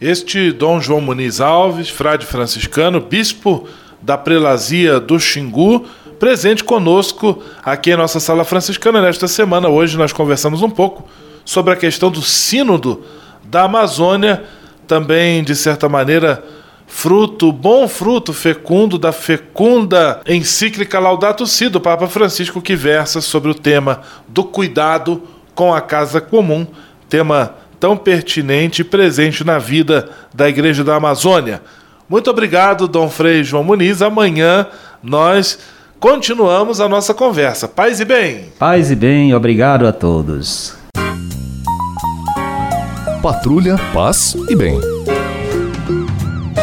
Este 0.00 0.50
Dom 0.50 0.80
João 0.80 1.00
Muniz 1.00 1.40
Alves, 1.40 1.90
frade 1.90 2.24
franciscano, 2.24 3.00
bispo 3.00 3.68
da 4.00 4.16
prelazia 4.16 4.98
do 4.98 5.20
Xingu, 5.20 5.84
presente 6.18 6.64
conosco 6.64 7.42
aqui 7.62 7.90
em 7.90 7.96
nossa 7.96 8.18
sala 8.18 8.44
franciscana 8.44 9.02
nesta 9.02 9.28
semana. 9.28 9.68
Hoje 9.68 9.98
nós 9.98 10.12
conversamos 10.12 10.62
um 10.62 10.70
pouco 10.70 11.06
sobre 11.44 11.74
a 11.74 11.76
questão 11.76 12.10
do 12.10 12.22
sínodo 12.22 13.02
da 13.44 13.64
Amazônia, 13.64 14.44
também 14.86 15.44
de 15.44 15.54
certa 15.54 15.88
maneira 15.88 16.42
fruto, 16.90 17.52
bom 17.52 17.86
fruto 17.88 18.32
fecundo 18.32 18.98
da 18.98 19.12
fecunda 19.12 20.20
encíclica 20.26 20.98
Laudato 20.98 21.46
Si 21.46 21.68
do 21.68 21.80
Papa 21.80 22.08
Francisco 22.08 22.60
que 22.60 22.74
versa 22.74 23.20
sobre 23.20 23.50
o 23.50 23.54
tema 23.54 24.02
do 24.28 24.42
cuidado 24.44 25.22
com 25.54 25.72
a 25.72 25.80
casa 25.80 26.20
comum, 26.20 26.66
tema 27.08 27.54
tão 27.78 27.96
pertinente 27.96 28.82
e 28.82 28.84
presente 28.84 29.44
na 29.44 29.58
vida 29.58 30.10
da 30.34 30.48
Igreja 30.48 30.84
da 30.84 30.96
Amazônia. 30.96 31.62
Muito 32.08 32.28
obrigado, 32.28 32.88
Dom 32.88 33.08
Frei 33.08 33.44
João 33.44 33.64
Muniz. 33.64 34.02
Amanhã 34.02 34.66
nós 35.02 35.58
continuamos 35.98 36.80
a 36.80 36.88
nossa 36.88 37.14
conversa. 37.14 37.68
Paz 37.68 38.00
e 38.00 38.04
bem. 38.04 38.52
Paz 38.58 38.90
e 38.90 38.96
bem, 38.96 39.32
obrigado 39.32 39.86
a 39.86 39.92
todos. 39.92 40.74
Patrulha, 43.22 43.76
paz 43.94 44.34
e 44.48 44.56
bem. 44.56 44.80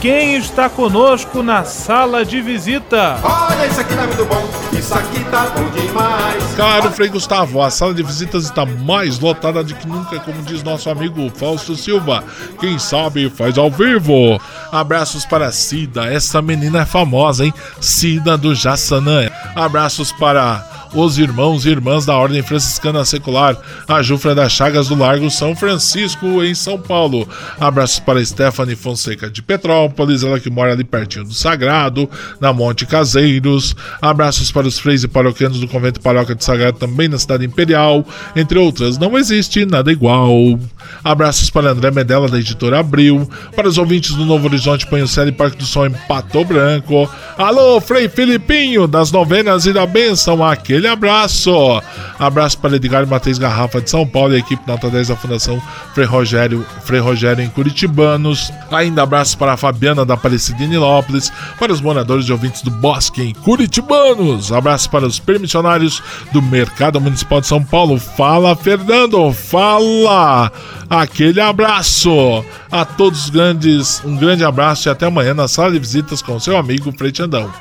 quem 0.00 0.36
está 0.36 0.68
conosco 0.68 1.42
na 1.42 1.64
sala 1.64 2.24
de 2.24 2.40
visita? 2.40 3.18
Olha, 3.22 3.66
isso 3.66 3.80
aqui 3.80 3.94
tá 3.94 4.06
muito 4.06 4.24
bom, 4.24 4.48
isso 4.78 4.94
aqui 4.94 5.24
tá 5.24 5.46
bom 5.46 5.68
demais. 5.70 6.54
Caro 6.56 6.90
Frei 6.90 7.08
Gustavo, 7.08 7.62
a 7.62 7.70
sala 7.70 7.94
de 7.94 8.02
visitas 8.02 8.44
está 8.44 8.64
mais 8.64 9.18
lotada 9.18 9.64
do 9.64 9.74
que 9.74 9.86
nunca, 9.86 10.18
como 10.20 10.42
diz 10.42 10.62
nosso 10.62 10.90
amigo 10.90 11.30
Fausto 11.34 11.74
Silva. 11.74 12.22
Quem 12.60 12.78
sabe 12.78 13.30
faz 13.30 13.56
ao 13.58 13.70
vivo. 13.70 14.40
Abraços 14.70 15.24
para 15.24 15.50
Cida, 15.50 16.06
essa 16.06 16.42
menina 16.42 16.82
é 16.82 16.86
famosa, 16.86 17.44
hein? 17.44 17.54
Cida 17.80 18.36
do 18.36 18.54
Jassanã. 18.54 19.30
Abraços 19.54 20.12
para 20.12 20.76
os 20.94 21.18
irmãos 21.18 21.66
e 21.66 21.70
irmãs 21.70 22.06
da 22.06 22.16
Ordem 22.16 22.42
Franciscana 22.42 23.04
Secular, 23.04 23.56
a 23.86 24.02
Jufra 24.02 24.34
das 24.34 24.52
Chagas 24.52 24.88
do 24.88 24.94
Largo 24.94 25.30
São 25.30 25.54
Francisco, 25.54 26.42
em 26.42 26.54
São 26.54 26.78
Paulo. 26.78 27.28
Abraços 27.60 27.98
para 27.98 28.24
Stephanie 28.24 28.76
Fonseca 28.76 29.30
de 29.30 29.42
Petrópolis, 29.42 30.22
ela 30.22 30.40
que 30.40 30.48
mora 30.48 30.72
ali 30.72 30.84
pertinho 30.84 31.24
do 31.24 31.34
Sagrado, 31.34 32.08
na 32.40 32.52
Monte 32.52 32.86
Caseiros. 32.86 33.74
Abraços 34.00 34.50
para 34.50 34.66
os 34.66 34.78
freis 34.78 35.04
e 35.04 35.08
paroquianos 35.08 35.60
do 35.60 35.68
Convento 35.68 36.00
Paróquia 36.00 36.34
de 36.34 36.44
Sagrado, 36.44 36.78
também 36.78 37.08
na 37.08 37.18
Cidade 37.18 37.44
Imperial, 37.44 38.06
entre 38.34 38.58
outras. 38.58 38.96
Não 38.96 39.18
existe 39.18 39.66
nada 39.66 39.92
igual. 39.92 40.58
Abraços 41.02 41.50
para 41.50 41.70
André 41.70 41.90
Medella, 41.90 42.28
da 42.28 42.38
editora 42.38 42.80
Abril. 42.80 43.28
Para 43.54 43.68
os 43.68 43.78
ouvintes 43.78 44.14
do 44.14 44.24
Novo 44.24 44.46
Horizonte, 44.46 44.86
Panhucela 44.86 45.28
e 45.28 45.32
Parque 45.32 45.56
do 45.56 45.64
Sol 45.64 45.86
em 45.86 45.94
Pato 46.08 46.44
Branco. 46.44 47.08
Alô, 47.38 47.80
Frei 47.80 48.08
Filipinho, 48.08 48.86
das 48.86 49.12
novenas 49.12 49.66
e 49.66 49.72
da 49.72 49.86
bênção, 49.86 50.44
aquele 50.44 50.88
abraço. 50.88 51.82
Abraço 52.18 52.58
para 52.58 52.76
Edgar 52.76 53.06
Matheus 53.06 53.38
Garrafa 53.38 53.80
de 53.80 53.90
São 53.90 54.06
Paulo 54.06 54.32
e 54.32 54.36
a 54.36 54.38
equipe 54.38 54.62
nota 54.66 54.88
10 54.88 55.08
da 55.08 55.16
Fundação 55.16 55.60
Frei 55.94 56.06
Rogério, 56.06 56.64
Frei 56.84 57.00
Rogério 57.00 57.44
em 57.44 57.48
Curitibanos. 57.48 58.52
Ainda 58.70 59.02
abraço 59.02 59.36
para 59.38 59.52
a 59.52 59.56
Fabiana 59.56 60.04
da 60.04 60.14
Aparecida 60.14 60.62
em 60.64 60.68
Nilópolis, 60.68 61.32
para 61.58 61.72
os 61.72 61.80
moradores 61.80 62.26
e 62.26 62.32
ouvintes 62.32 62.62
do 62.62 62.70
Bosque 62.70 63.22
em 63.22 63.34
Curitibanos. 63.34 64.52
Abraço 64.52 64.90
para 64.90 65.06
os 65.06 65.18
permissionários 65.18 66.02
do 66.32 66.42
Mercado 66.42 67.00
Municipal 67.00 67.40
de 67.40 67.46
São 67.46 67.62
Paulo. 67.62 67.98
Fala, 67.98 68.56
Fernando, 68.56 69.32
fala! 69.32 70.50
Aquele 70.88 71.40
abraço 71.40 72.44
a 72.70 72.84
todos 72.84 73.24
os 73.24 73.30
grandes, 73.30 74.00
um 74.04 74.16
grande 74.16 74.44
abraço 74.44 74.88
e 74.88 74.90
até 74.90 75.06
amanhã 75.06 75.34
na 75.34 75.48
sala 75.48 75.72
de 75.72 75.80
visitas 75.80 76.22
com 76.22 76.38
seu 76.38 76.56
amigo 76.56 76.92
Frei 76.96 77.10
Tandão. 77.10 77.52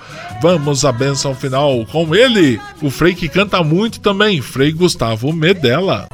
Vamos 0.41 0.85
à 0.85 0.91
benção 0.91 1.33
final 1.33 1.83
com 1.91 2.13
ele, 2.13 2.61
o 2.81 2.91
Frei 2.91 3.15
que 3.15 3.27
canta 3.27 3.63
muito 3.63 3.99
também, 3.99 4.41
Frei 4.41 4.71
Gustavo 4.71 5.33
Medella. 5.33 6.05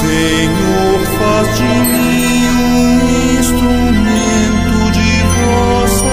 Senhor, 0.00 1.00
faz 1.18 1.56
de 1.56 1.62
mim 1.62 2.48
um 2.48 3.38
instrumento 3.38 4.90
de 4.92 5.22
vossa 5.44 6.04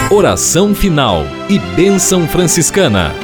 paz. 0.00 0.10
Oração 0.10 0.74
final 0.74 1.26
e 1.48 1.58
bênção 1.58 2.26
franciscana. 2.26 3.23